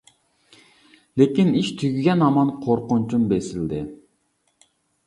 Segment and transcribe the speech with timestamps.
[1.21, 3.85] لېكىن ئىش تۈگىگەن ھامان قورقۇنچۇم بېسىلدى.